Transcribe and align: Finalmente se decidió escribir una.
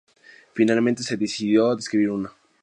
Finalmente 0.55 1.03
se 1.03 1.15
decidió 1.15 1.77
escribir 1.77 2.09
una. 2.09 2.31